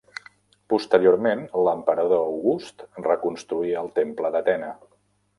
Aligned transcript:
Posteriorment 0.73 1.43
l'emperador 1.67 2.23
August 2.29 2.85
reconstruí 3.09 3.75
el 3.83 3.91
temple 3.99 4.33
d'Atena. 4.37 4.71